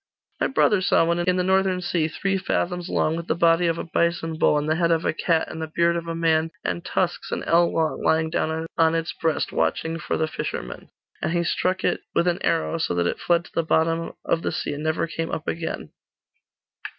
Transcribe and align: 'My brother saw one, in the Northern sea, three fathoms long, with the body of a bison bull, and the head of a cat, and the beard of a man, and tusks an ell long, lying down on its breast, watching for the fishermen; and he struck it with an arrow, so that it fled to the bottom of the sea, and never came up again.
'My 0.39 0.47
brother 0.47 0.81
saw 0.81 1.05
one, 1.05 1.19
in 1.19 1.35
the 1.35 1.43
Northern 1.43 1.79
sea, 1.79 2.07
three 2.07 2.35
fathoms 2.35 2.89
long, 2.89 3.15
with 3.15 3.27
the 3.27 3.35
body 3.35 3.67
of 3.67 3.77
a 3.77 3.83
bison 3.83 4.35
bull, 4.35 4.57
and 4.57 4.67
the 4.67 4.77
head 4.77 4.89
of 4.89 5.05
a 5.05 5.13
cat, 5.13 5.47
and 5.47 5.61
the 5.61 5.67
beard 5.67 5.95
of 5.95 6.07
a 6.07 6.15
man, 6.15 6.49
and 6.63 6.83
tusks 6.83 7.31
an 7.31 7.43
ell 7.43 7.71
long, 7.71 8.01
lying 8.01 8.31
down 8.31 8.65
on 8.79 8.95
its 8.95 9.13
breast, 9.13 9.51
watching 9.51 9.99
for 9.99 10.17
the 10.17 10.27
fishermen; 10.27 10.89
and 11.21 11.33
he 11.33 11.43
struck 11.43 11.83
it 11.83 12.01
with 12.15 12.27
an 12.27 12.41
arrow, 12.43 12.79
so 12.79 12.95
that 12.95 13.05
it 13.05 13.19
fled 13.19 13.45
to 13.45 13.51
the 13.53 13.61
bottom 13.61 14.13
of 14.25 14.41
the 14.41 14.51
sea, 14.51 14.73
and 14.73 14.83
never 14.83 15.05
came 15.05 15.29
up 15.29 15.47
again. 15.47 15.91